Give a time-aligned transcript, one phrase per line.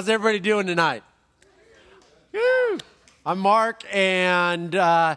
[0.00, 1.02] How's everybody doing tonight?
[2.32, 2.78] Woo!
[3.26, 5.16] I'm Mark, and uh,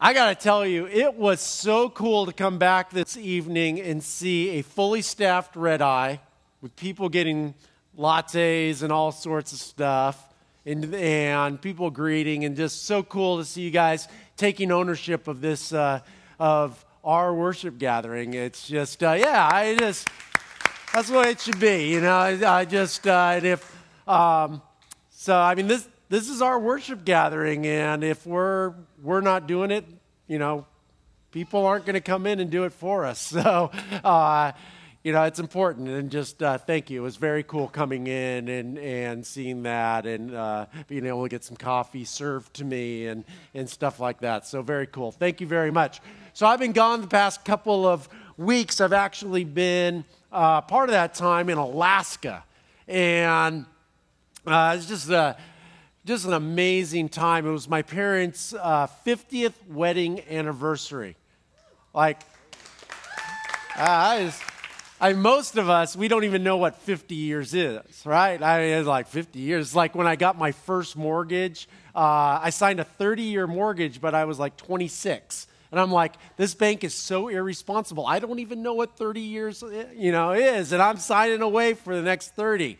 [0.00, 4.02] I got to tell you, it was so cool to come back this evening and
[4.02, 6.18] see a fully staffed red eye
[6.60, 7.54] with people getting
[7.96, 10.34] lattes and all sorts of stuff,
[10.66, 15.40] and, and people greeting, and just so cool to see you guys taking ownership of
[15.40, 16.00] this, uh,
[16.40, 18.34] of our worship gathering.
[18.34, 20.08] It's just, uh, yeah, I just,
[20.92, 22.16] that's way it should be, you know.
[22.16, 24.62] I, I just, uh, if, um,
[25.10, 29.70] so, I mean, this, this is our worship gathering, and if we're, we're not doing
[29.70, 29.84] it,
[30.26, 30.66] you know,
[31.30, 33.32] people aren't going to come in and do it for us.
[33.40, 33.70] So,
[34.04, 34.52] uh,
[35.02, 35.88] you know, it's important.
[35.88, 37.00] And just uh, thank you.
[37.00, 41.28] It was very cool coming in and, and seeing that and uh, being able to
[41.28, 43.24] get some coffee served to me and,
[43.54, 44.46] and stuff like that.
[44.46, 45.10] So, very cool.
[45.10, 46.00] Thank you very much.
[46.34, 48.80] So, I've been gone the past couple of weeks.
[48.80, 52.44] I've actually been uh, part of that time in Alaska.
[52.86, 53.64] And
[54.46, 55.36] uh, it's just a,
[56.04, 57.46] just an amazing time.
[57.46, 61.16] It was my parents' uh, 50th wedding anniversary.
[61.92, 62.20] Like,
[63.76, 64.42] I just,
[65.00, 68.42] I, most of us, we don't even know what 50 years is, right?
[68.42, 69.68] I mean, it's like 50 years.
[69.68, 74.00] It's like when I got my first mortgage, uh, I signed a 30 year mortgage,
[74.00, 75.46] but I was like 26.
[75.70, 78.06] And I'm like, this bank is so irresponsible.
[78.06, 79.62] I don't even know what 30 years,
[79.94, 80.72] you know, is.
[80.72, 82.78] And I'm signing away for the next 30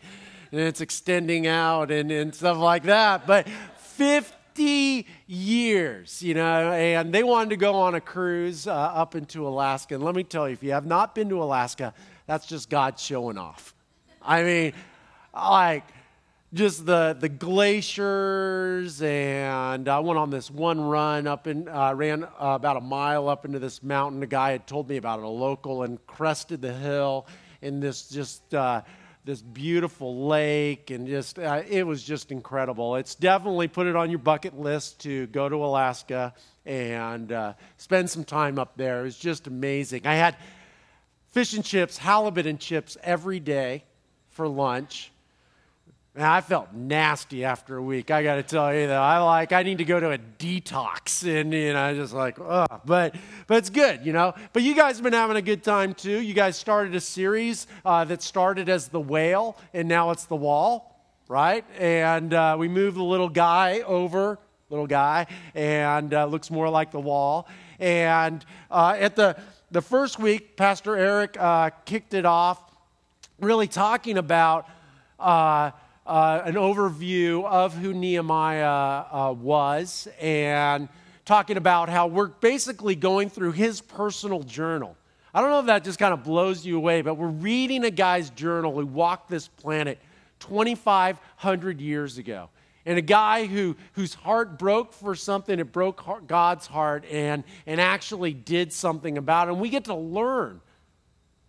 [0.51, 3.25] and it's extending out and, and stuff like that.
[3.25, 9.15] But 50 years, you know, and they wanted to go on a cruise uh, up
[9.15, 9.95] into Alaska.
[9.95, 11.93] And let me tell you, if you have not been to Alaska,
[12.27, 13.73] that's just God showing off.
[14.21, 14.73] I mean,
[15.33, 15.85] like,
[16.53, 22.25] just the, the glaciers and i went on this one run up and uh, ran
[22.25, 25.23] uh, about a mile up into this mountain a guy had told me about it
[25.23, 27.25] a local and crested the hill
[27.61, 28.81] in this just uh,
[29.23, 32.95] this beautiful lake, and just uh, it was just incredible.
[32.95, 36.33] It's definitely put it on your bucket list to go to Alaska
[36.65, 39.01] and uh, spend some time up there.
[39.01, 40.05] It was just amazing.
[40.05, 40.35] I had
[41.31, 43.83] fish and chips, halibut and chips every day
[44.29, 45.10] for lunch.
[46.13, 48.11] Man, I felt nasty after a week.
[48.11, 51.23] I got to tell you that I like I need to go to a detox,
[51.23, 52.81] and you know, just like, ugh.
[52.83, 53.15] but
[53.47, 54.33] but it's good, you know.
[54.51, 56.19] But you guys have been having a good time too.
[56.19, 60.35] You guys started a series uh, that started as the whale, and now it's the
[60.35, 61.63] wall, right?
[61.79, 64.37] And uh, we moved the little guy over,
[64.69, 67.47] little guy, and uh, looks more like the wall.
[67.79, 69.37] And uh, at the
[69.71, 72.59] the first week, Pastor Eric uh, kicked it off,
[73.39, 74.67] really talking about
[75.17, 75.71] uh,
[76.05, 80.89] uh, an overview of who Nehemiah uh, was and
[81.25, 84.97] talking about how we're basically going through his personal journal.
[85.33, 87.91] I don't know if that just kind of blows you away, but we're reading a
[87.91, 89.99] guy's journal who walked this planet
[90.39, 92.49] 2,500 years ago.
[92.85, 97.79] And a guy who, whose heart broke for something, it broke God's heart and, and
[97.79, 99.51] actually did something about it.
[99.51, 100.61] And we get to learn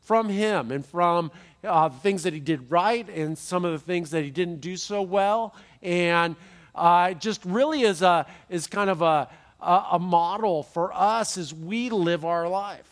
[0.00, 1.30] from him and from
[1.64, 4.76] uh, things that he did right and some of the things that he didn't do
[4.76, 5.54] so well.
[5.82, 6.36] And
[6.74, 9.28] uh, just really is, a, is kind of a,
[9.60, 12.88] a, a model for us as we live our life.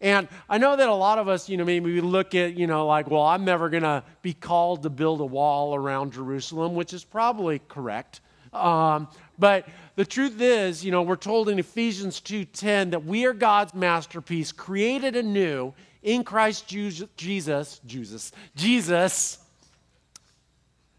[0.00, 2.68] And I know that a lot of us, you know, maybe we look at, you
[2.68, 6.76] know, like, well, I'm never going to be called to build a wall around Jerusalem,
[6.76, 8.20] which is probably correct.
[8.52, 9.08] Um,
[9.38, 13.74] but the truth is, you know, we're told in Ephesians 2:10 that we are God's
[13.74, 19.38] masterpiece, created anew in Christ Jesus, Jesus, Jesus,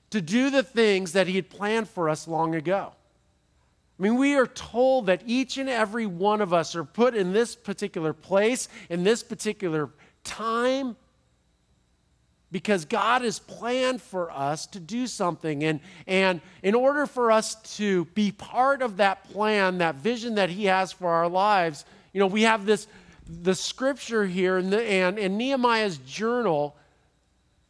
[0.09, 2.91] to do the things that He had planned for us long ago.
[3.99, 7.33] I mean, we are told that each and every one of us are put in
[7.33, 9.89] this particular place, in this particular
[10.23, 10.95] time,
[12.51, 15.63] because God has planned for us to do something.
[15.63, 20.49] And, and in order for us to be part of that plan, that vision that
[20.49, 22.87] He has for our lives, you know, we have this
[23.29, 26.75] the scripture here and, the, and, Nehemiah's journal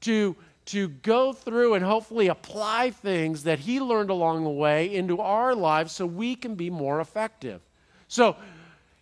[0.02, 0.36] to,
[0.66, 5.54] to go through and hopefully apply things that he learned along the way into our
[5.54, 7.62] lives so we can be more effective.
[8.08, 8.38] So,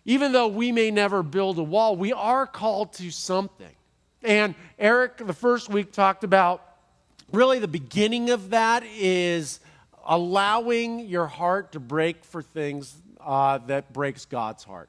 [0.04, 3.74] even though we may never build a wall, we are called to something.
[4.22, 6.64] And Eric, the first week, talked about
[7.30, 9.60] really the beginning of that is
[10.06, 14.88] allowing your heart to break for things uh, that breaks God's heart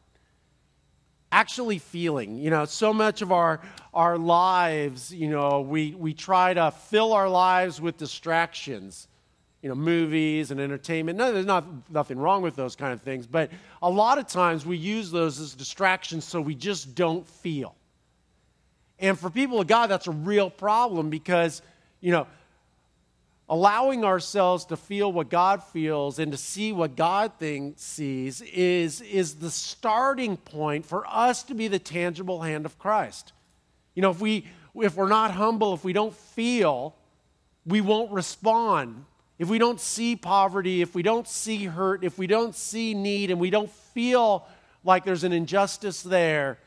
[1.31, 2.38] actually feeling.
[2.38, 3.62] You know, so much of our,
[3.94, 9.08] our lives, you know, we, we try to fill our lives with distractions,
[9.62, 11.18] you know, movies and entertainment.
[11.18, 14.66] No, there's not, nothing wrong with those kind of things, but a lot of times
[14.66, 17.75] we use those as distractions so we just don't feel.
[19.00, 21.62] And for people of God, that's a real problem because,
[22.02, 22.28] you know,
[23.50, 29.01] allowing ourselves to feel what God feels and to see what God thinks, sees is,
[29.01, 33.34] is the starting point for us to be the tangible hand of Christ.
[33.96, 36.96] You know, if, we, if we're not humble, if we don't feel,
[37.66, 39.06] we won't respond.
[39.40, 43.31] If we don't see poverty, if we don't see hurt, if we don't see need,
[43.31, 44.48] and we don't feel
[44.84, 46.60] like there's an injustice there,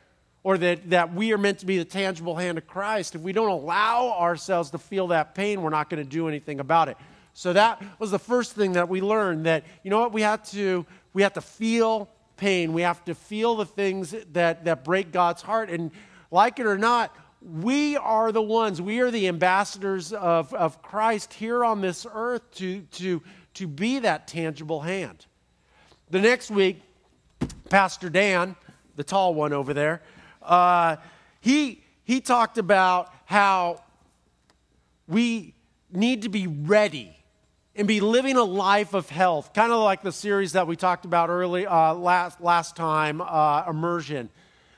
[0.44, 3.33] or that, that we are meant to be the tangible hand of Christ, if we
[3.33, 6.97] don't allow ourselves to feel that pain, we're not going to do anything about it.
[7.35, 10.49] So that was the first thing that we learned that, you know what, we have
[10.50, 10.85] to,
[11.15, 12.73] we have to feel pain.
[12.73, 15.71] We have to feel the things that, that break God's heart.
[15.71, 15.93] And
[16.33, 21.33] like it or not, we are the ones, we are the ambassadors of, of Christ
[21.35, 23.23] here on this earth to, to,
[23.55, 25.27] to be that tangible hand.
[26.11, 26.83] The next week,
[27.71, 28.56] Pastor Dan,
[28.97, 30.03] the tall one over there,
[30.44, 30.97] uh,
[31.41, 33.83] he, he talked about how
[35.09, 35.55] we
[35.93, 37.17] need to be ready
[37.75, 41.05] and be living a life of health, kind of like the series that we talked
[41.05, 44.29] about early uh, last, last time, uh, immersion.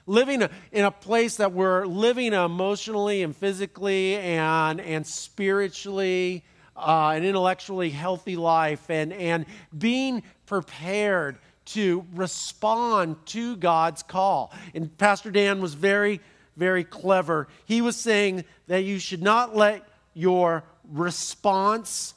[0.07, 6.45] Living in a place that we're living emotionally and physically and, and spiritually
[6.77, 9.47] uh, and intellectually healthy life and, and
[9.77, 14.53] being prepared to respond to God's call.
[14.75, 16.21] And Pastor Dan was very,
[16.57, 17.49] very clever.
[17.65, 22.15] He was saying that you should not let your response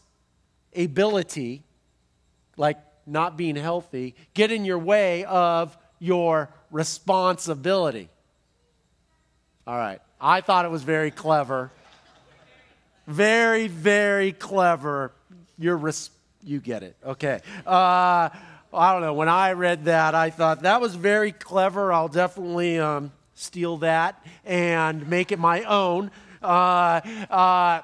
[0.76, 1.64] ability,
[2.58, 8.10] like not being healthy, get in your way of your responsibility.
[9.66, 10.00] All right.
[10.20, 11.72] I thought it was very clever.
[13.08, 15.14] Very, very clever.
[15.58, 16.10] You're res-
[16.44, 16.96] you get it.
[17.06, 17.40] Okay.
[17.66, 18.30] Uh,
[18.74, 19.14] I don't know.
[19.14, 21.94] When I read that, I thought that was very clever.
[21.94, 26.12] I'll definitely um, steal that and make it my own.
[26.42, 27.82] Uh, uh,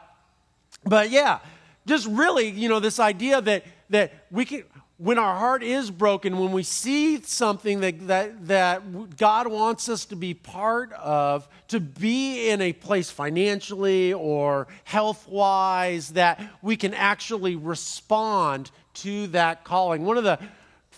[0.86, 1.40] but yeah,
[1.86, 4.64] just really, you know, this idea that that we can,
[4.98, 10.06] when our heart is broken, when we see something that, that, that God wants us
[10.06, 16.76] to be part of, to be in a place financially or health wise, that we
[16.76, 20.06] can actually respond to that calling.
[20.06, 20.40] One of the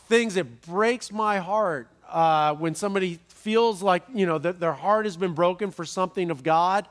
[0.07, 5.06] things that breaks my heart uh, when somebody feels like, you know, that their heart
[5.06, 6.88] has been broken for something of God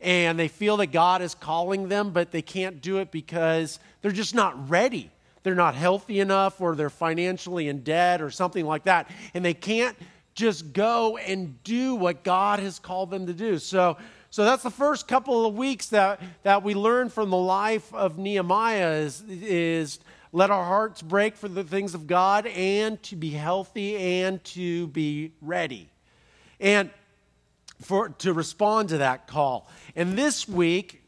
[0.00, 4.12] and they feel that God is calling them, but they can't do it because they're
[4.12, 5.10] just not ready.
[5.42, 9.10] They're not healthy enough or they're financially in debt or something like that.
[9.34, 9.96] And they can't
[10.34, 13.58] just go and do what God has called them to do.
[13.58, 13.96] So,
[14.30, 18.18] so that's the first couple of weeks that, that we learn from the life of
[18.18, 19.98] Nehemiah is, is
[20.32, 24.88] let our hearts break for the things of God and to be healthy and to
[24.88, 25.88] be ready.
[26.60, 26.90] And
[27.80, 29.68] for to respond to that call.
[29.94, 31.02] And this week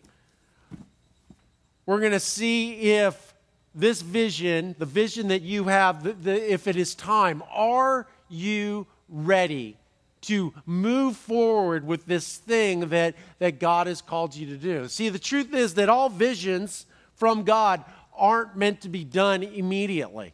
[1.86, 3.34] we're going to see if
[3.74, 8.86] this vision, the vision that you have, the, the, if it is time, are you
[9.08, 9.76] ready
[10.22, 14.86] to move forward with this thing that, that God has called you to do?
[14.88, 17.84] See, the truth is that all visions from God
[18.16, 20.32] aren't meant to be done immediately.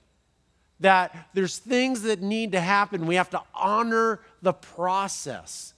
[0.81, 3.06] That there's things that need to happen.
[3.06, 5.72] We have to honor the process.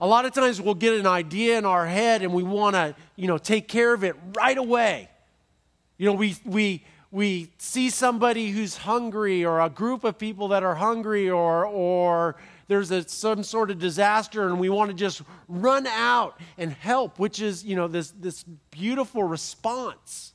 [0.00, 2.94] A lot of times we'll get an idea in our head and we want to,
[3.16, 5.08] you know, take care of it right away.
[5.96, 10.62] You know, we, we, we see somebody who's hungry or a group of people that
[10.62, 12.36] are hungry or, or
[12.68, 17.18] there's a, some sort of disaster and we want to just run out and help,
[17.18, 20.32] which is, you know, this, this beautiful response.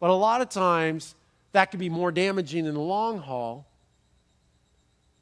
[0.00, 1.14] But a lot of times,
[1.52, 3.66] that can be more damaging in the long haul.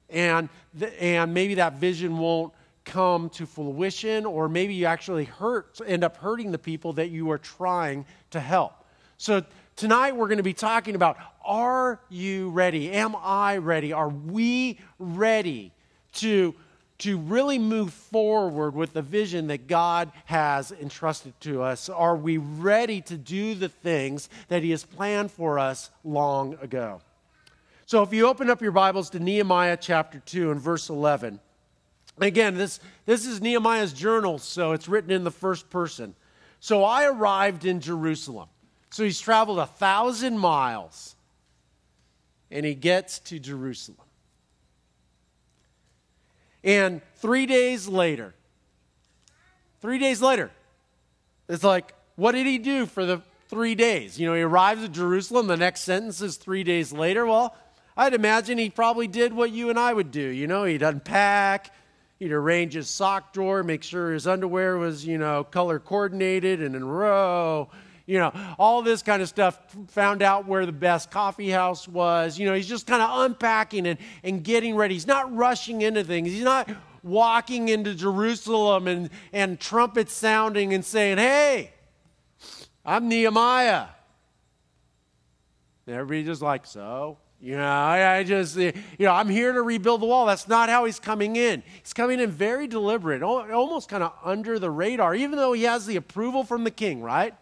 [0.08, 2.54] And, the, and maybe that vision won't
[2.84, 7.30] come to fruition, or maybe you actually hurt, end up hurting the people that you
[7.30, 8.72] are trying to help.
[9.18, 9.44] So
[9.76, 12.92] tonight we're going to be talking about are you ready?
[12.92, 13.92] Am I ready?
[13.92, 15.72] Are we ready
[16.14, 16.54] to
[16.98, 21.88] to really move forward with the vision that God has entrusted to us?
[21.88, 27.00] Are we ready to do the things that He has planned for us long ago?
[27.86, 31.40] So, if you open up your Bibles to Nehemiah chapter 2 and verse 11,
[32.18, 36.14] again, this, this is Nehemiah's journal, so it's written in the first person.
[36.60, 38.48] So, I arrived in Jerusalem.
[38.90, 41.14] So, he's traveled a thousand miles
[42.50, 44.07] and he gets to Jerusalem.
[46.68, 48.34] And three days later,
[49.80, 50.50] three days later,
[51.48, 54.20] it's like, what did he do for the three days?
[54.20, 55.46] You know, he arrives at Jerusalem.
[55.46, 57.24] The next sentence is three days later.
[57.24, 57.56] Well,
[57.96, 60.20] I'd imagine he probably did what you and I would do.
[60.20, 61.74] You know, he'd unpack,
[62.18, 66.76] he'd arrange his sock drawer, make sure his underwear was, you know, color coordinated and
[66.76, 67.70] in a row.
[68.08, 69.60] You know, all this kind of stuff.
[69.88, 72.38] Found out where the best coffee house was.
[72.38, 74.94] You know, he's just kind of unpacking and, and getting ready.
[74.94, 76.28] He's not rushing into things.
[76.28, 76.70] He's not
[77.02, 81.72] walking into Jerusalem and, and trumpets sounding and saying, Hey,
[82.82, 83.88] I'm Nehemiah.
[85.86, 87.18] And just like, So?
[87.40, 90.26] You know, I, I, just, eh, you know, I'm here to rebuild the wall.
[90.26, 91.62] That's not how he's coming in.
[91.80, 95.86] He's coming in very deliberate, almost kind of under the radar, even though he has
[95.86, 97.34] the approval from the king, right?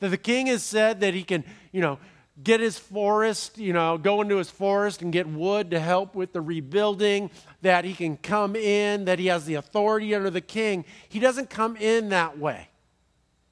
[0.00, 1.98] That the king has said that he can, you know,
[2.42, 6.32] get his forest, you know, go into his forest and get wood to help with
[6.32, 7.30] the rebuilding,
[7.62, 10.84] that he can come in, that he has the authority under the king.
[11.08, 12.68] He doesn't come in that way.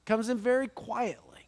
[0.05, 1.47] Comes in very quietly.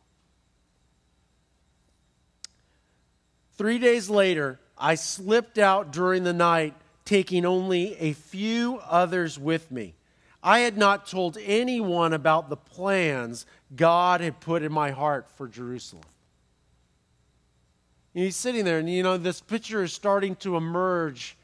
[3.58, 9.72] Three days later, I slipped out during the night, taking only a few others with
[9.72, 9.96] me.
[10.44, 13.46] I had not told anyone about the plans
[13.76, 16.04] God had put in my heart for Jerusalem.
[18.14, 21.38] And he's sitting there, and you know, this picture is starting to emerge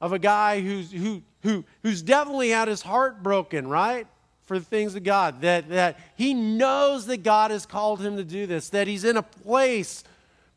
[0.00, 4.06] of a guy who's, who, who, who's definitely had his heart broken, right?
[4.46, 5.42] For the things of God.
[5.42, 9.16] That, that he knows that God has called him to do this, that he's in
[9.16, 10.02] a place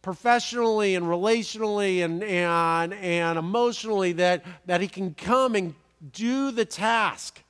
[0.01, 5.75] professionally and relationally and, and, and emotionally that, that he can come and
[6.11, 7.43] do the task.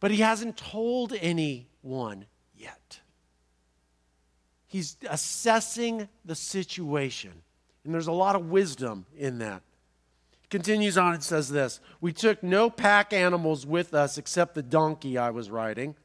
[0.00, 2.26] But he hasn't told anyone
[2.56, 3.00] yet.
[4.68, 7.32] He's assessing the situation.
[7.84, 9.62] And there's a lot of wisdom in that.
[10.44, 14.62] It continues on and says this We took no pack animals with us except the
[14.62, 15.96] donkey I was riding.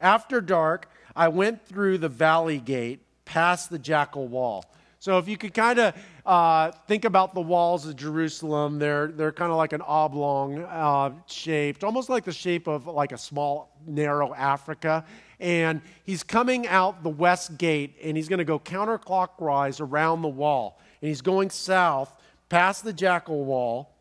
[0.00, 4.64] After dark, I went through the valley gate past the jackal wall.
[5.04, 5.94] So if you could kind of
[6.24, 11.12] uh, think about the walls of Jerusalem, they're, they're kind of like an oblong uh,
[11.26, 15.04] shaped, almost like the shape of like a small, narrow Africa.
[15.40, 20.28] And he's coming out the west gate, and he's going to go counterclockwise around the
[20.28, 20.80] wall.
[21.02, 22.10] And he's going south
[22.48, 23.94] past the jackal wall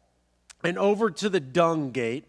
[0.63, 2.23] and over to the dung gate.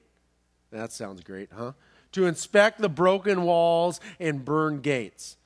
[0.73, 1.75] That sounds great, huh?
[2.11, 5.37] To inspect the broken walls and burn gates.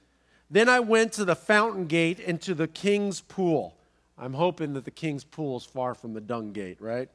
[0.51, 3.75] Then I went to the fountain gate and to the king's pool.
[4.17, 7.09] I'm hoping that the king's pool is far from the dung gate, right?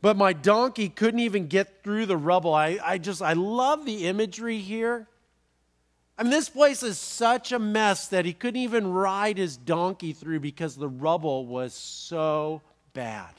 [0.00, 2.54] But my donkey couldn't even get through the rubble.
[2.54, 5.08] I, I just, I love the imagery here.
[6.16, 10.12] I mean, this place is such a mess that he couldn't even ride his donkey
[10.12, 12.60] through because the rubble was so
[12.92, 13.32] bad.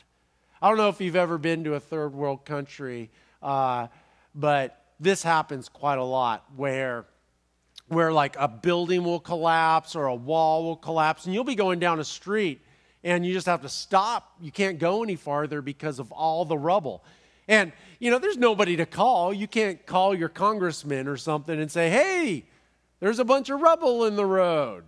[0.62, 3.10] I don't know if you've ever been to a third world country,
[3.42, 3.88] uh,
[4.34, 7.06] but this happens quite a lot where
[7.90, 11.80] where like a building will collapse or a wall will collapse and you'll be going
[11.80, 12.62] down a street
[13.04, 14.34] and you just have to stop.
[14.42, 17.04] You can't go any farther because of all the rubble.
[17.48, 19.34] And you know there's nobody to call.
[19.34, 22.46] You can't call your congressman or something and say hey
[23.00, 24.84] there's a bunch of rubble in the road.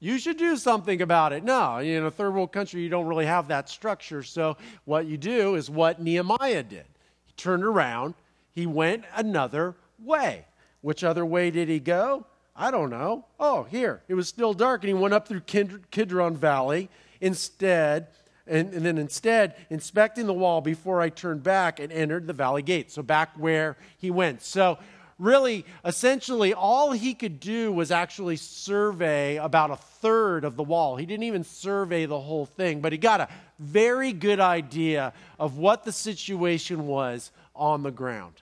[0.00, 1.44] You should do something about it.
[1.44, 4.22] No in a third world country you don't really have that structure.
[4.22, 6.86] So what you do is what nehemiah did.
[7.26, 8.14] He turned around.
[8.52, 10.44] He went another way
[10.80, 12.26] which other way did he go?
[12.56, 13.24] I don't know.
[13.38, 14.02] Oh, here.
[14.08, 18.08] It was still dark, and he went up through Kidron Valley instead,
[18.46, 22.62] and, and, then instead, inspecting the wall before I turned back and entered the valley
[22.62, 22.90] gate.
[22.90, 24.42] So back where he went.
[24.42, 24.78] So
[25.18, 30.96] really, essentially, all he could do was actually survey about a third of the wall.
[30.96, 35.58] He didn't even survey the whole thing, but he got a very good idea of
[35.58, 38.34] what the situation was on the ground.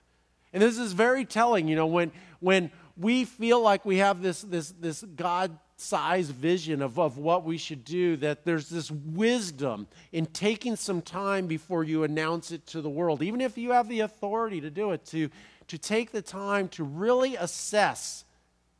[0.53, 4.41] And this is very telling, you know, when, when we feel like we have this,
[4.41, 9.87] this, this God sized vision of, of what we should do, that there's this wisdom
[10.11, 13.87] in taking some time before you announce it to the world, even if you have
[13.87, 15.29] the authority to do it, to,
[15.67, 18.25] to take the time to really assess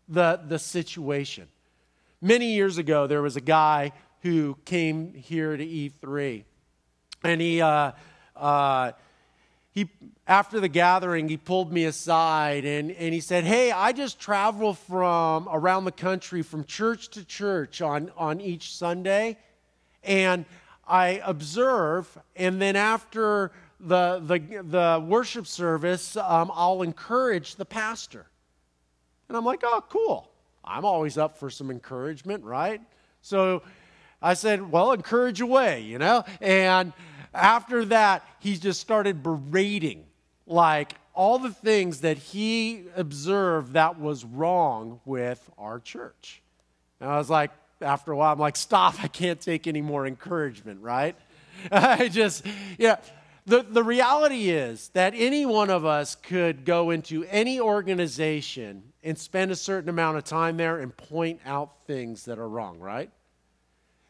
[0.09, 1.47] the, the situation.
[2.21, 6.43] Many years ago, there was a guy who came here to E3,
[7.23, 7.93] and he, uh,
[8.35, 8.91] uh,
[9.71, 9.89] he
[10.29, 14.75] after the gathering, he pulled me aside and, and he said, Hey, I just travel
[14.75, 19.37] from around the country from church to church on, on each Sunday.
[20.03, 20.45] And
[20.87, 28.27] I observe, and then after the, the, the worship service, um, I'll encourage the pastor.
[29.29, 30.29] And I'm like, Oh, cool.
[30.63, 32.81] I'm always up for some encouragement, right?
[33.23, 33.63] So
[34.21, 36.23] I said, Well, encourage away, you know?
[36.39, 36.93] And
[37.33, 40.05] after that, he just started berating
[40.45, 46.41] like all the things that he observed that was wrong with our church.
[46.99, 50.05] And I was like, after a while, I'm like, stop, I can't take any more
[50.05, 51.15] encouragement, right?
[51.71, 52.45] I just,
[52.77, 52.97] yeah.
[53.45, 59.17] The, the reality is that any one of us could go into any organization and
[59.17, 63.09] spend a certain amount of time there and point out things that are wrong, right?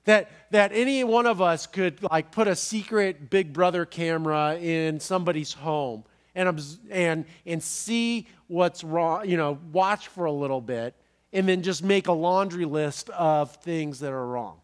[0.10, 5.00] That, that any one of us could like put a secret big brother camera in
[5.00, 10.96] somebody's home and, and, and see what's wrong, you know, watch for a little bit
[11.32, 14.60] and then just make a laundry list of things that are wrong.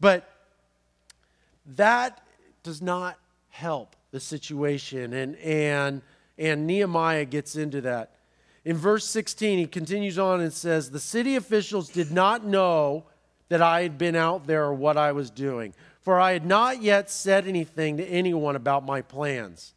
[0.00, 0.28] But
[1.64, 2.26] that
[2.64, 3.20] does not
[3.50, 5.12] help the situation.
[5.12, 6.02] And, and,
[6.36, 8.16] and Nehemiah gets into that.
[8.64, 13.04] In verse 16, he continues on and says, The city officials did not know
[13.48, 16.82] that I had been out there or what I was doing, for I had not
[16.82, 19.74] yet said anything to anyone about my plans.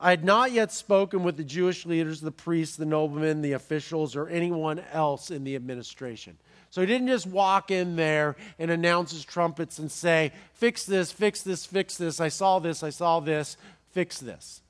[0.00, 4.16] I had not yet spoken with the Jewish leaders, the priests, the noblemen, the officials,
[4.16, 6.38] or anyone else in the administration.
[6.70, 11.12] So he didn't just walk in there and announce his trumpets and say, Fix this,
[11.12, 12.20] fix this, fix this.
[12.20, 13.56] I saw this, I saw this,
[13.92, 14.62] fix this.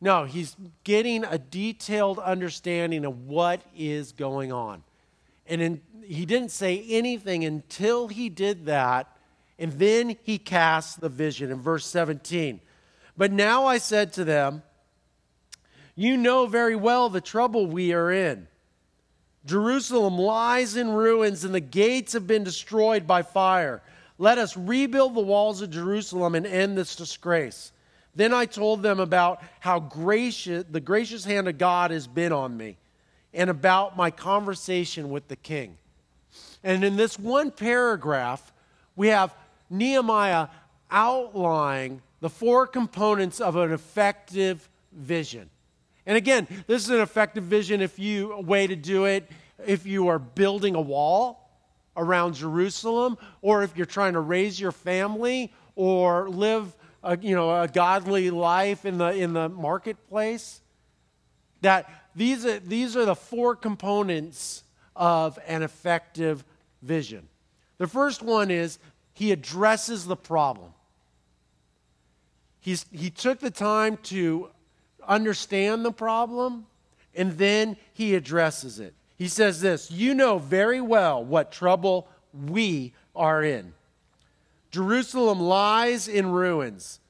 [0.00, 4.82] No, he's getting a detailed understanding of what is going on.
[5.50, 9.14] And in, he didn't say anything until he did that.
[9.58, 12.60] And then he cast the vision in verse 17.
[13.18, 14.62] But now I said to them,
[15.94, 18.48] You know very well the trouble we are in.
[19.44, 23.82] Jerusalem lies in ruins, and the gates have been destroyed by fire.
[24.18, 27.72] Let us rebuild the walls of Jerusalem and end this disgrace.
[28.14, 32.56] Then I told them about how gracious the gracious hand of God has been on
[32.56, 32.76] me,
[33.32, 35.76] and about my conversation with the king.
[36.62, 38.52] And in this one paragraph,
[38.96, 39.34] we have
[39.68, 40.48] Nehemiah
[40.90, 45.48] outlining the four components of an effective vision.
[46.06, 49.30] And again, this is an effective vision if you a way to do it
[49.66, 51.50] if you are building a wall
[51.96, 57.62] around Jerusalem or if you're trying to raise your family or live a, you know,
[57.62, 60.60] a godly life in the, in the marketplace.
[61.62, 64.62] That these are, these are the four components
[64.94, 66.44] of an effective
[66.82, 67.26] vision.
[67.78, 68.78] The first one is
[69.14, 70.74] he addresses the problem.
[72.60, 74.50] He's, he took the time to
[75.08, 76.66] understand the problem,
[77.14, 78.92] and then he addresses it.
[79.16, 83.72] He says this You know very well what trouble we are in.
[84.70, 87.00] Jerusalem lies in ruins,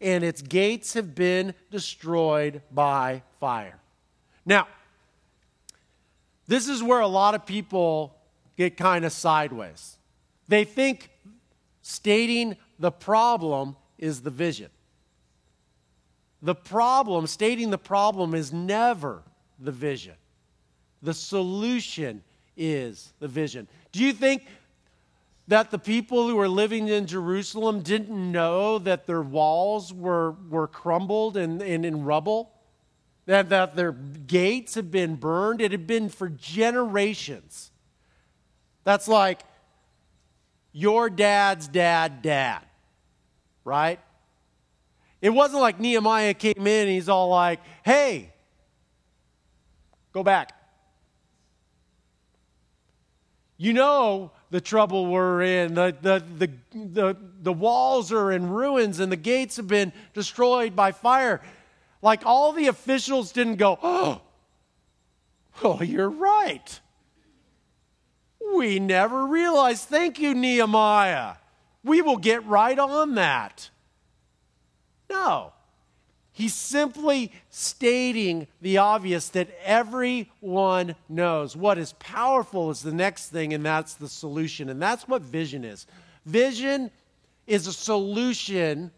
[0.00, 3.81] and its gates have been destroyed by fire.
[4.44, 4.68] Now,
[6.46, 8.16] this is where a lot of people
[8.56, 9.96] get kind of sideways.
[10.48, 11.10] They think
[11.82, 14.70] stating the problem is the vision.
[16.42, 19.22] The problem, stating the problem, is never
[19.58, 20.14] the vision.
[21.02, 22.22] The solution
[22.56, 23.68] is the vision.
[23.92, 24.46] Do you think
[25.48, 30.68] that the people who were living in Jerusalem didn't know that their walls were, were
[30.68, 32.51] crumbled and, and in rubble?
[33.26, 35.60] That, that their gates had been burned?
[35.60, 37.70] It had been for generations.
[38.84, 39.42] That's like
[40.72, 42.64] your dad's dad, dad,
[43.64, 44.00] right?
[45.20, 48.32] It wasn't like Nehemiah came in and he's all like, hey,
[50.12, 50.52] go back.
[53.56, 55.74] You know the trouble we're in.
[55.74, 60.74] The, the, the, the, the walls are in ruins and the gates have been destroyed
[60.74, 61.40] by fire.
[62.02, 64.20] Like all the officials didn't go, oh,
[65.62, 66.80] oh you're right.
[68.54, 69.88] We never realized.
[69.88, 71.34] Thank you, Nehemiah.
[71.84, 73.70] We will get right on that.
[75.08, 75.52] No.
[76.34, 81.54] He's simply stating the obvious that everyone knows.
[81.54, 84.70] What is powerful is the next thing, and that's the solution.
[84.70, 85.86] And that's what vision is.
[86.24, 86.90] Vision
[87.46, 88.90] is a solution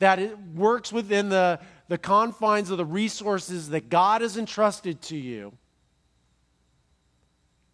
[0.00, 1.60] that it works within the,
[1.92, 5.52] the confines of the resources that God has entrusted to you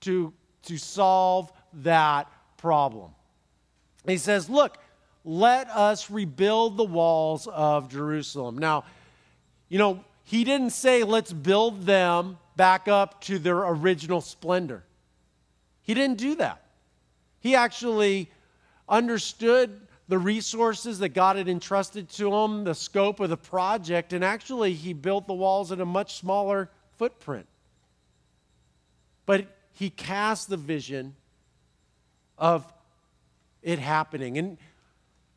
[0.01, 0.33] to,
[0.65, 2.27] to solve that
[2.57, 3.13] problem.
[4.05, 4.79] He says, Look,
[5.25, 8.59] let us rebuild the walls of Jerusalem.
[8.59, 8.83] Now,
[9.69, 14.83] you know, he didn't say, let's build them back up to their original splendor.
[15.83, 16.61] He didn't do that.
[17.39, 18.33] He actually
[18.89, 24.25] understood the resources that God had entrusted to him, the scope of the project, and
[24.25, 27.47] actually he built the walls in a much smaller footprint.
[29.27, 31.15] But he cast the vision
[32.39, 32.71] of
[33.63, 34.39] it happening.
[34.39, 34.57] And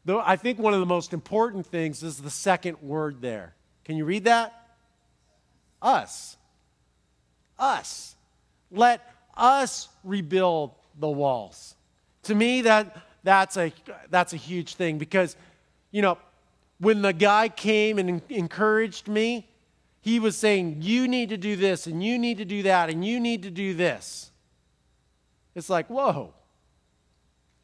[0.06, 3.54] Though I think one of the most important things is the second word there.
[3.86, 4.54] Can you read that?
[5.82, 6.38] Us.
[7.60, 8.16] Us.
[8.72, 9.02] Let
[9.36, 11.76] us rebuild the walls.
[12.24, 13.72] To me, that, that's, a,
[14.10, 15.36] that's a huge thing because,
[15.92, 16.18] you know,
[16.80, 19.48] when the guy came and encouraged me,
[20.02, 23.06] he was saying, You need to do this, and you need to do that, and
[23.06, 24.32] you need to do this.
[25.54, 26.34] It's like, whoa.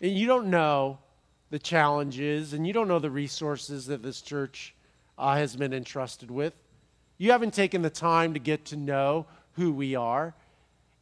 [0.01, 0.99] And you don't know
[1.49, 4.75] the challenges, and you don't know the resources that this church
[5.17, 6.53] uh, has been entrusted with.
[7.17, 10.35] You haven't taken the time to get to know who we are,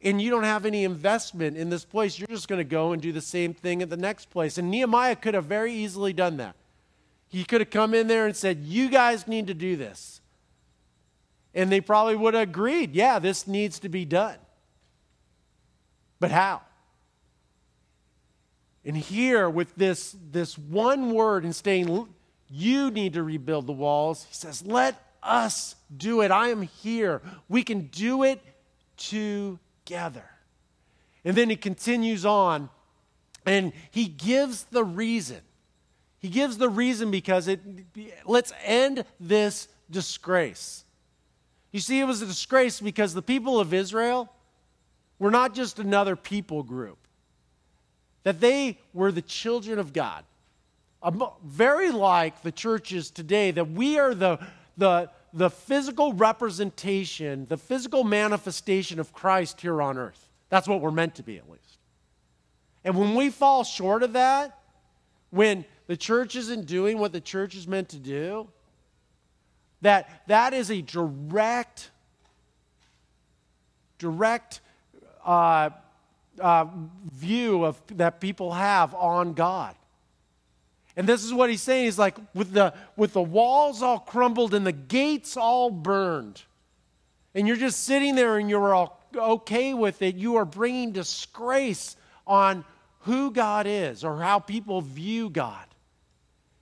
[0.06, 2.16] and you don't have any investment in this place.
[2.16, 4.56] You're just going to go and do the same thing at the next place.
[4.56, 6.54] And Nehemiah could have very easily done that.
[7.28, 10.20] He could have come in there and said, You guys need to do this.
[11.54, 14.36] And they probably would have agreed, Yeah, this needs to be done.
[16.20, 16.62] But how?
[18.84, 22.08] And here, with this, this one word and saying,
[22.48, 26.30] You need to rebuild the walls, he says, Let us do it.
[26.30, 27.22] I am here.
[27.48, 28.40] We can do it
[28.96, 29.58] together.
[31.24, 32.70] And then he continues on
[33.44, 35.40] and he gives the reason.
[36.18, 37.60] He gives the reason because it
[38.24, 40.84] let's end this disgrace.
[41.72, 44.32] You see, it was a disgrace because the people of Israel
[45.18, 46.98] were not just another people group,
[48.22, 50.24] that they were the children of God.
[51.44, 54.38] Very like the churches today, that we are the,
[54.76, 60.30] the, the physical representation, the physical manifestation of Christ here on earth.
[60.48, 61.78] That's what we're meant to be, at least.
[62.84, 64.58] And when we fall short of that,
[65.28, 68.48] when the church isn't doing what the church is meant to do,
[69.82, 71.90] that that is a direct,
[73.98, 74.62] direct
[75.22, 75.68] uh,
[76.40, 76.66] uh,
[77.12, 79.74] view of that people have on God.
[80.96, 81.84] And this is what he's saying.
[81.84, 86.42] He's like, with the, with the walls all crumbled and the gates all burned,
[87.34, 91.96] and you're just sitting there and you're all okay with it, you are bringing disgrace
[92.26, 92.64] on
[93.00, 95.64] who God is or how people view God.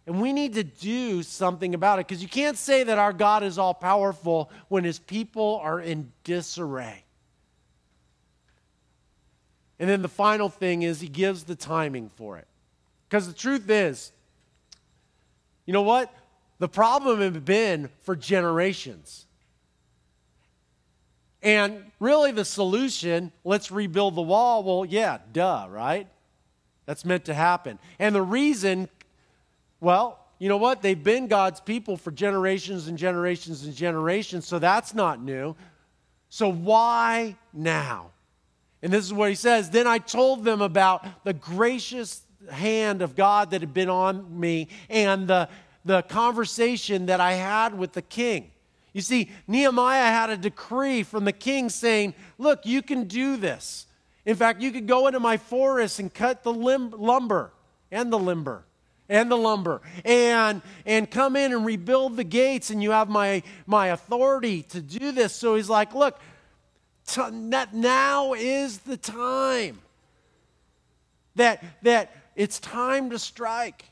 [0.06, 3.42] And we need to do something about it because you can't say that our God
[3.42, 7.04] is all powerful when his people are in disarray.
[9.78, 12.46] And then the final thing is he gives the timing for it.
[13.08, 14.12] Because the truth is,
[15.66, 16.12] you know what?
[16.58, 19.26] The problem had been for generations.
[21.42, 24.62] And really, the solution, let's rebuild the wall.
[24.62, 26.08] Well, yeah, duh, right?
[26.86, 27.78] That's meant to happen.
[27.98, 28.88] And the reason,
[29.80, 30.82] well, you know what?
[30.82, 35.54] They've been God's people for generations and generations and generations, so that's not new.
[36.28, 38.10] So why now?
[38.82, 43.16] And this is what he says Then I told them about the gracious hand of
[43.16, 45.48] God that had been on me and the,
[45.84, 48.50] the conversation that I had with the king.
[48.92, 53.86] You see, Nehemiah had a decree from the king saying, Look, you can do this.
[54.24, 57.52] In fact, you could go into my forest and cut the lim- lumber
[57.90, 58.64] and the lumber
[59.08, 63.42] and the lumber and and come in and rebuild the gates and you have my
[63.66, 66.18] my authority to do this so he's like look
[67.06, 67.20] t-
[67.72, 69.78] now is the time
[71.36, 73.84] that that it's time to strike.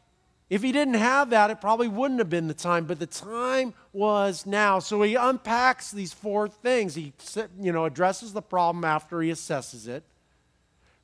[0.53, 3.73] If he didn't have that, it probably wouldn't have been the time, but the time
[3.95, 4.81] was now.
[4.81, 6.95] So he unpacks these four things.
[6.95, 7.15] He
[7.59, 10.05] you know, addresses the problem after he assesses it.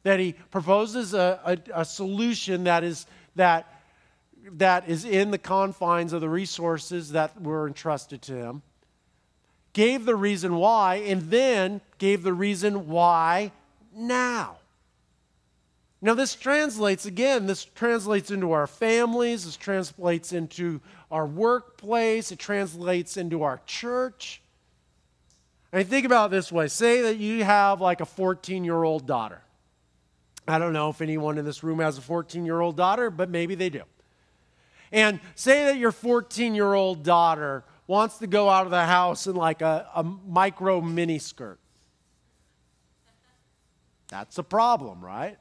[0.03, 3.81] That he proposes a, a, a solution that is, that,
[4.53, 8.62] that is in the confines of the resources that were entrusted to him.
[9.72, 13.53] Gave the reason why, and then gave the reason why
[13.94, 14.57] now.
[16.00, 20.80] Now, this translates, again, this translates into our families, this translates into
[21.11, 24.40] our workplace, it translates into our church.
[25.72, 29.06] I mean, think about this way say that you have like a 14 year old
[29.06, 29.42] daughter.
[30.46, 33.28] I don't know if anyone in this room has a 14 year old daughter, but
[33.28, 33.82] maybe they do.
[34.92, 39.26] And say that your 14 year old daughter wants to go out of the house
[39.26, 41.58] in like a, a micro mini skirt.
[44.08, 45.37] That's a problem, right?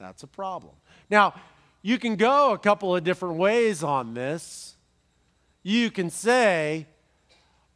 [0.00, 0.72] That's a problem.
[1.10, 1.34] Now,
[1.82, 4.76] you can go a couple of different ways on this.
[5.62, 6.86] You can say,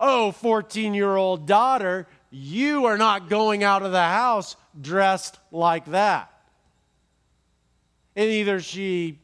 [0.00, 5.84] Oh, 14 year old daughter, you are not going out of the house dressed like
[5.87, 6.32] that.
[8.16, 9.20] And either she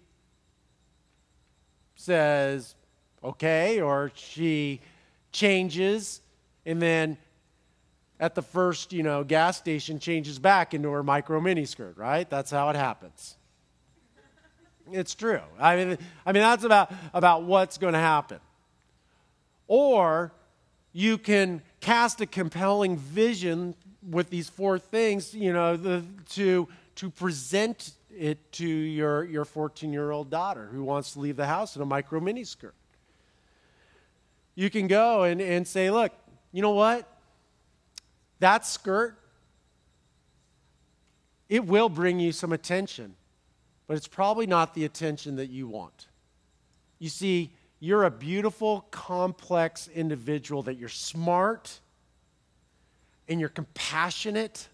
[1.97, 2.75] says,
[3.23, 4.81] okay, or she
[5.33, 6.21] changes
[6.65, 7.19] and then
[8.21, 12.29] at the first, you know, gas station changes back into her micro mini skirt, right?
[12.29, 13.37] That's how it happens.
[14.93, 15.41] It's true.
[15.59, 18.39] I mean, I mean that's about, about what's going to happen.
[19.67, 20.33] Or
[20.93, 23.75] you can cast a compelling vision
[24.09, 29.93] with these four things, you know, the, to, to present it to your, your 14
[29.93, 32.75] year old daughter who wants to leave the house in a micro mini skirt.
[34.57, 36.13] You can go and, and say, look,
[36.53, 37.10] you know what?
[38.41, 39.17] That skirt,
[41.49, 43.15] it will bring you some attention,
[43.87, 46.07] but it's probably not the attention that you want.
[46.99, 47.51] You see,
[47.81, 51.81] you're a beautiful, complex individual, that you're smart
[53.29, 54.69] and you're compassionate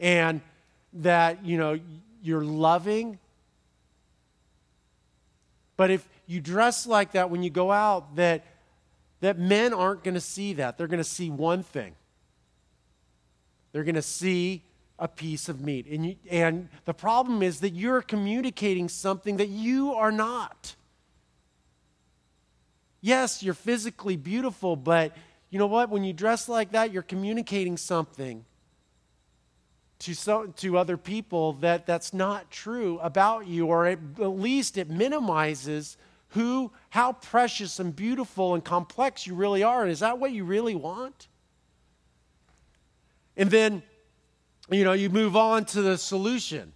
[0.00, 0.40] and
[0.94, 1.78] that, you know,
[2.22, 3.18] you're loving.
[5.76, 8.44] But if you dress like that when you go out, that,
[9.20, 10.76] that men aren't going to see that.
[10.76, 11.94] They're going to see one thing.
[13.72, 14.62] They're going to see
[14.98, 15.86] a piece of meat.
[15.86, 20.74] And, you, and the problem is that you're communicating something that you are not.
[23.00, 25.14] Yes, you're physically beautiful, but
[25.50, 25.90] you know what?
[25.90, 28.44] When you dress like that, you're communicating something
[30.00, 34.76] to, so, to other people that that's not true about you, or at, at least
[34.76, 35.96] it minimizes
[36.30, 39.82] who, how precious and beautiful and complex you really are.
[39.82, 41.28] And is that what you really want?
[43.36, 43.82] And then,
[44.70, 46.72] you know, you move on to the solution.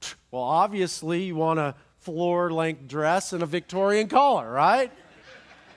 [0.30, 4.92] Well, obviously, you want a floor length dress and a Victorian collar, right?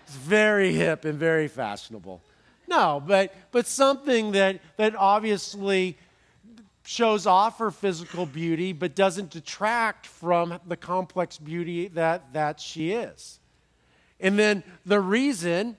[0.06, 2.22] It's very hip and very fashionable.
[2.68, 5.98] No, but, but something that, that obviously
[6.84, 12.92] shows off her physical beauty, but doesn't detract from the complex beauty that, that she
[12.92, 13.40] is.
[14.20, 15.78] And then the reason,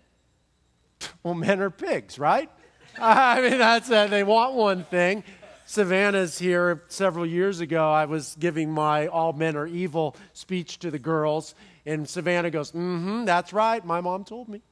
[1.22, 2.50] well, men are pigs, right?
[2.98, 5.24] I mean, that's uh, they want one thing.
[5.64, 7.90] Savannah's here several years ago.
[7.90, 11.54] I was giving my all men are evil speech to the girls,
[11.86, 13.84] and Savannah goes, Mm hmm, that's right.
[13.84, 14.62] My mom told me.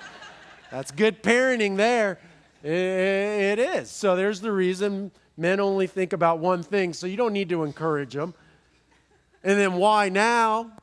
[0.70, 2.18] That's good parenting there.
[2.62, 3.90] It is.
[3.90, 7.64] So there's the reason Men only think about one thing, so you don't need to
[7.64, 8.32] encourage them.
[9.42, 10.70] And then why now?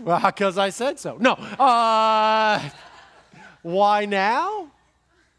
[0.00, 1.16] Well, because I said so.
[1.18, 1.32] No.
[1.32, 2.60] Uh,
[3.62, 4.68] why now?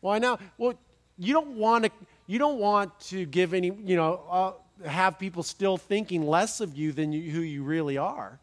[0.02, 0.39] Why now?
[0.58, 0.73] Well,
[1.17, 1.91] you don't want to.
[2.28, 3.67] You don't want to give any.
[3.67, 7.97] You know, uh, have people still thinking less of you than you, who you really
[7.97, 8.39] are,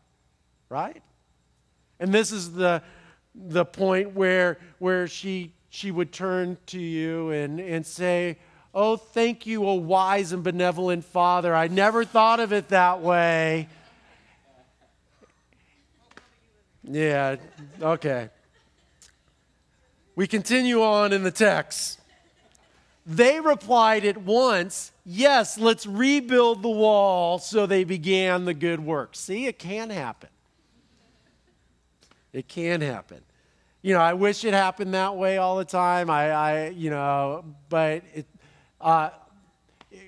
[0.68, 1.02] right?
[1.98, 2.82] And this is the
[3.34, 8.38] the point where where she she would turn to you and and say,
[8.78, 11.54] Oh, thank you, O wise and benevolent Father.
[11.54, 13.68] I never thought of it that way.
[16.84, 17.36] Yeah,
[17.80, 18.28] okay.
[20.14, 21.98] We continue on in the text.
[23.06, 27.38] They replied at once, Yes, let's rebuild the wall.
[27.38, 29.16] So they began the good work.
[29.16, 30.28] See, it can happen.
[32.34, 33.22] It can happen.
[33.80, 36.10] You know, I wish it happened that way all the time.
[36.10, 38.26] I, I you know, but it,
[38.86, 39.10] uh,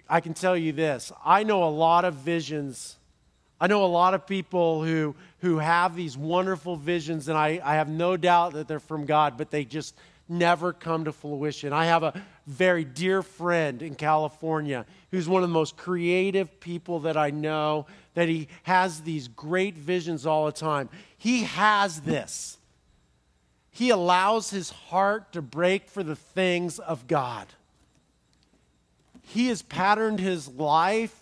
[0.08, 2.96] I can tell you this I know a lot of visions.
[3.60, 7.74] I know a lot of people who, who have these wonderful visions, and I, I
[7.74, 9.96] have no doubt that they're from God, but they just
[10.28, 11.72] never come to fruition.
[11.72, 17.00] I have a very dear friend in California who's one of the most creative people
[17.00, 20.88] that I know, that he has these great visions all the time.
[21.16, 22.58] He has this.
[23.72, 27.48] He allows his heart to break for the things of God.
[29.28, 31.14] He has patterned his life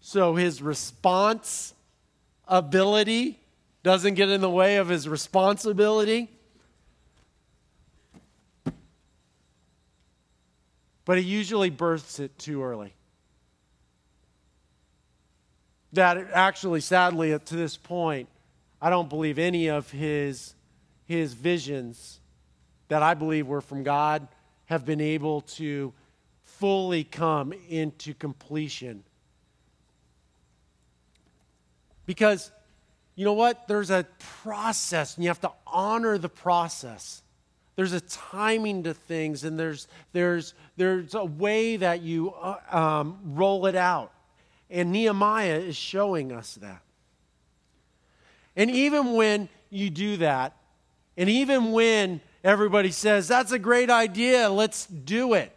[0.00, 1.74] so his response
[2.46, 3.38] ability
[3.82, 6.28] doesn't get in the way of his responsibility.
[11.04, 12.94] But he usually bursts it too early.
[15.92, 18.28] That actually, sadly, to this point,
[18.80, 20.54] I don't believe any of his,
[21.06, 22.20] his visions
[22.88, 24.28] that I believe were from God
[24.66, 25.92] have been able to
[26.44, 29.02] fully come into completion.
[32.06, 32.50] Because
[33.14, 33.68] you know what?
[33.68, 34.06] There's a
[34.42, 37.22] process, and you have to honor the process.
[37.76, 43.18] There's a timing to things, and there's, there's, there's a way that you uh, um,
[43.24, 44.12] roll it out.
[44.70, 46.82] And Nehemiah is showing us that.
[48.56, 50.56] And even when you do that,
[51.16, 55.52] and even when everybody says, That's a great idea, let's do it,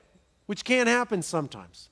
[0.46, 1.90] which can't happen sometimes.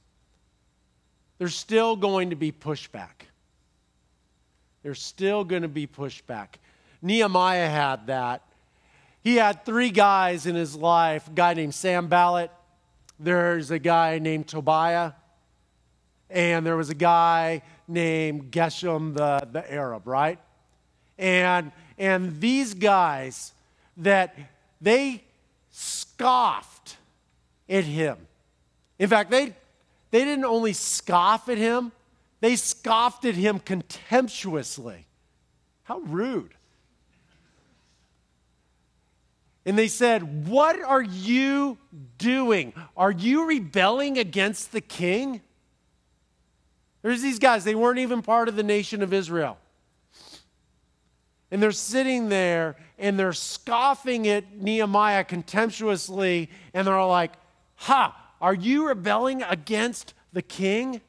[1.38, 3.28] There's still going to be pushback.
[4.84, 6.56] There's still going to be pushback.
[7.02, 8.44] Nehemiah had that.
[9.22, 12.52] He had three guys in his life a guy named Sanballat,
[13.20, 15.14] there's a guy named Tobiah,
[16.30, 20.40] and there was a guy named Geshem the, the Arab, right?
[21.18, 23.54] And, and these guys
[23.98, 24.36] that
[24.84, 25.24] they
[25.72, 26.98] scoffed
[27.70, 28.18] at him.
[29.00, 29.56] In fact, they,
[30.12, 31.92] they didn't only scoff at him,
[32.42, 35.08] they scoffed at him contemptuously.
[35.84, 36.54] How rude.
[39.66, 41.78] And they said, What are you
[42.18, 42.74] doing?
[42.98, 45.42] Are you rebelling against the king?
[47.02, 49.58] There's these guys, they weren't even part of the nation of Israel.
[51.54, 57.34] And they're sitting there and they're scoffing at Nehemiah contemptuously, and they're all like,
[57.76, 61.00] Ha, are you rebelling against the king?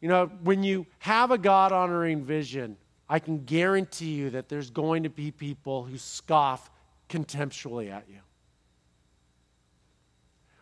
[0.00, 2.76] You know, when you have a God honoring vision,
[3.08, 6.70] I can guarantee you that there's going to be people who scoff
[7.08, 8.20] contemptuously at you.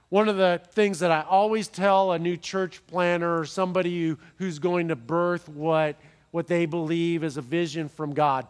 [0.08, 4.18] One of the things that I always tell a new church planter or somebody who,
[4.36, 5.96] who's going to birth what,
[6.36, 8.46] what they believe is a vision from God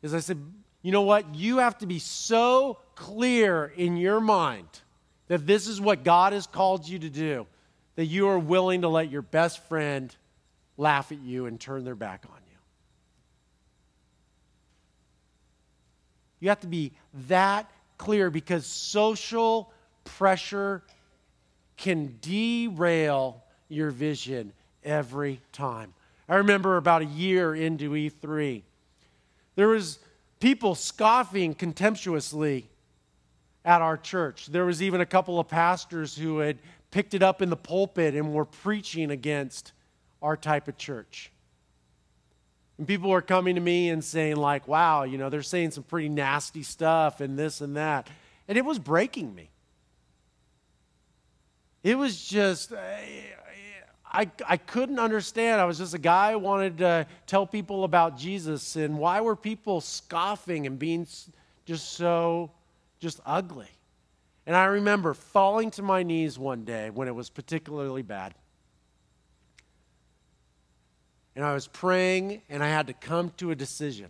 [0.00, 0.38] is I said,
[0.82, 1.34] you know what?
[1.34, 4.68] You have to be so clear in your mind
[5.26, 7.48] that this is what God has called you to do
[7.96, 10.14] that you are willing to let your best friend
[10.76, 12.58] laugh at you and turn their back on you.
[16.38, 16.92] You have to be
[17.26, 19.72] that clear because social
[20.04, 20.84] pressure
[21.76, 24.52] can derail your vision
[24.84, 25.94] every time.
[26.28, 28.62] I remember about a year into E3,
[29.54, 29.98] there was
[30.40, 32.68] people scoffing contemptuously
[33.64, 34.46] at our church.
[34.46, 36.58] There was even a couple of pastors who had
[36.90, 39.72] picked it up in the pulpit and were preaching against
[40.20, 41.30] our type of church.
[42.78, 45.84] And people were coming to me and saying, like, wow, you know, they're saying some
[45.84, 48.08] pretty nasty stuff and this and that.
[48.48, 49.50] And it was breaking me.
[51.82, 52.72] It was just,
[54.12, 55.60] I, I couldn't understand.
[55.60, 58.76] I was just a guy who wanted to tell people about Jesus.
[58.76, 61.06] And why were people scoffing and being
[61.64, 62.50] just so,
[63.00, 63.70] just ugly?
[64.46, 68.34] And I remember falling to my knees one day when it was particularly bad.
[71.34, 74.08] And I was praying, and I had to come to a decision.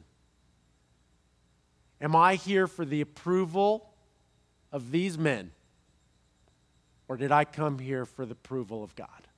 [2.01, 3.89] Am I here for the approval
[4.73, 5.53] of these men,
[7.07, 9.29] or did I come here for the approval of God?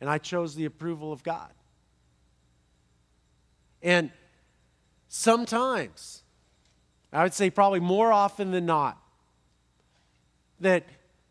[0.00, 1.50] And I chose the approval of God.
[3.82, 4.10] And
[5.08, 6.22] sometimes,
[7.12, 9.00] I would say probably more often than not,
[10.60, 10.84] that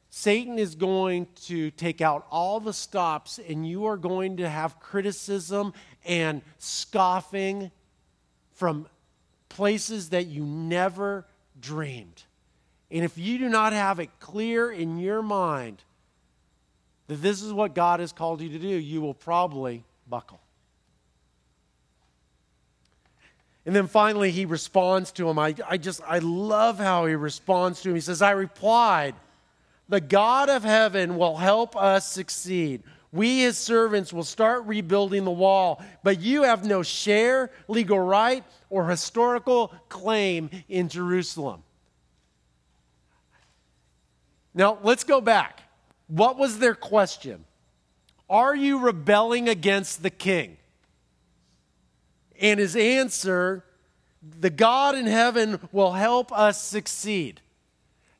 [0.09, 4.79] Satan is going to take out all the stops, and you are going to have
[4.79, 5.73] criticism
[6.05, 7.71] and scoffing
[8.53, 8.87] from
[9.49, 11.25] places that you never
[11.59, 12.23] dreamed.
[12.89, 15.83] And if you do not have it clear in your mind
[17.07, 20.39] that this is what God has called you to do, you will probably buckle.
[23.65, 25.39] And then finally, he responds to him.
[25.39, 27.95] I, I just, I love how he responds to him.
[27.95, 29.15] He says, I replied,
[29.89, 32.83] The God of heaven will help us succeed.
[33.11, 38.43] We, his servants, will start rebuilding the wall, but you have no share, legal right,
[38.69, 41.63] or historical claim in Jerusalem.
[44.53, 45.61] Now, let's go back.
[46.07, 47.45] What was their question?
[48.29, 50.57] Are you rebelling against the king?
[52.39, 53.63] And his answer,
[54.39, 57.41] the God in heaven will help us succeed.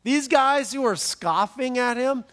[0.03, 2.23] These guys who are scoffing at him,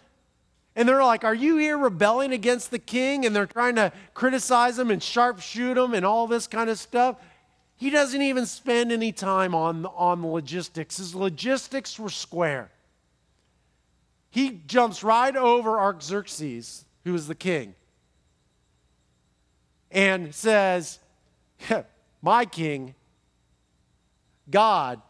[0.75, 3.25] and they're like, Are you here rebelling against the king?
[3.25, 7.17] And they're trying to criticize him and sharpshoot him and all this kind of stuff.
[7.75, 10.97] He doesn't even spend any time on, on the logistics.
[10.97, 12.71] His logistics were square.
[14.33, 17.75] He jumps right over Artaxerxes, who is the king,
[19.91, 20.97] and says,
[22.23, 22.95] My king,
[24.49, 25.03] God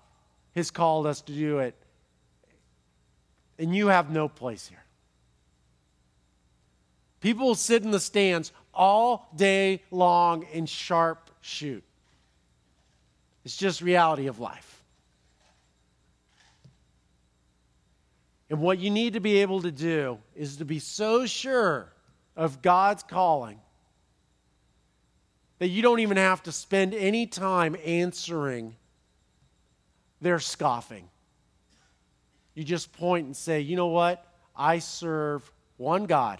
[0.58, 1.74] has called us to do it,
[3.58, 4.84] and you have no place here.
[7.22, 11.86] People will sit in the stands all day long and sharp shoot.
[13.46, 14.73] It's just reality of life.
[18.54, 21.92] And what you need to be able to do is to be so sure
[22.36, 23.60] of God's calling
[25.58, 28.76] that you don't even have to spend any time answering
[30.22, 31.10] their scoffing.
[32.54, 34.24] You just point and say, you know what?
[34.56, 36.40] I serve one God.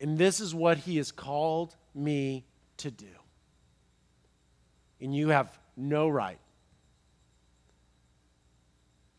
[0.00, 2.46] And this is what he has called me
[2.78, 3.04] to do.
[4.98, 6.38] And you have no right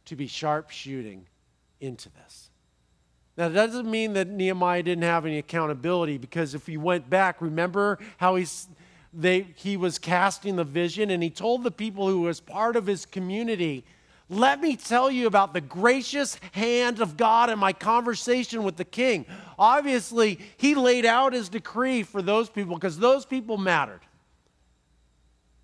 [0.07, 1.25] to be sharpshooting
[1.79, 2.49] into this.
[3.37, 7.39] Now, that doesn't mean that Nehemiah didn't have any accountability because if you went back,
[7.39, 8.67] remember how he's,
[9.13, 12.87] they, he was casting the vision and he told the people who was part of
[12.87, 13.85] his community,
[14.27, 18.85] Let me tell you about the gracious hand of God in my conversation with the
[18.85, 19.27] king.
[19.59, 24.01] Obviously, he laid out his decree for those people because those people mattered.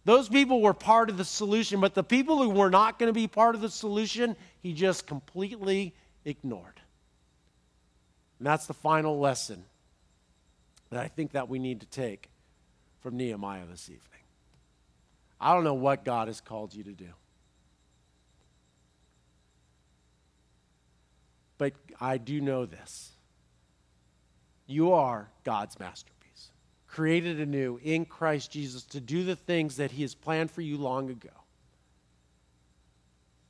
[0.06, 3.14] Those people were part of the solution, but the people who were not going to
[3.14, 5.94] be part of the solution, he just completely
[6.26, 6.82] ignored.
[8.40, 9.64] And that's the final lesson
[10.90, 12.30] that I think that we need to take
[13.00, 14.10] from Nehemiah this evening.
[15.40, 17.10] I don't know what God has called you to do.
[21.58, 23.12] But I do know this.
[24.68, 26.23] You are God's masterpiece,
[26.94, 30.78] created anew in Christ Jesus to do the things that He has planned for you
[30.78, 31.30] long ago.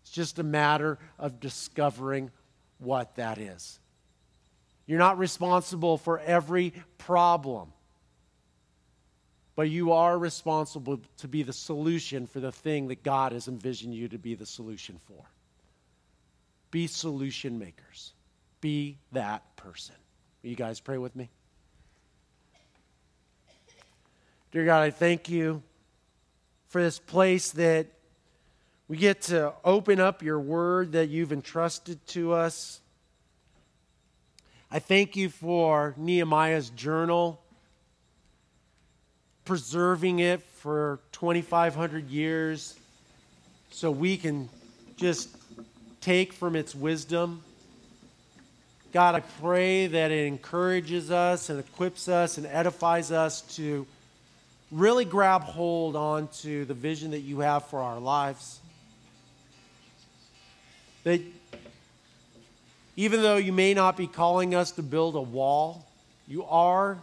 [0.02, 2.32] It's just a matter of discovering
[2.78, 3.80] what that is.
[4.86, 7.74] You're not responsible for every problem,
[9.58, 13.94] but you are responsible to be the solution for the thing that God has envisioned
[13.94, 15.26] you to be the solution for.
[16.72, 18.14] Be solution makers.
[18.62, 19.96] Be that person.
[20.42, 21.30] Will you guys pray with me?
[24.54, 25.64] Dear God, I thank you
[26.68, 27.88] for this place that
[28.88, 32.80] we get to open up your word that you've entrusted to us.
[34.70, 37.42] I thank you for Nehemiah's journal,
[39.44, 42.78] preserving it for 2,500 years
[43.72, 44.50] so we can
[44.98, 45.36] just
[46.00, 47.42] take from its wisdom.
[48.92, 53.88] God, I pray that it encourages us and equips us and edifies us to
[54.74, 58.60] really grab hold onto the vision that you have for our lives.
[61.04, 61.22] That
[62.96, 65.86] even though you may not be calling us to build a wall,
[66.28, 66.98] you are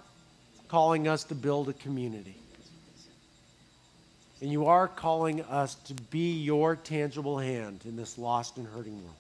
[0.68, 2.36] calling us to build a community.
[4.40, 8.96] And you are calling us to be your tangible hand in this lost and hurting
[9.02, 9.16] world.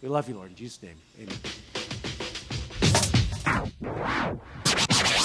[0.00, 0.50] We love you, Lord.
[0.50, 0.96] In Jesus' name,
[3.84, 4.40] amen.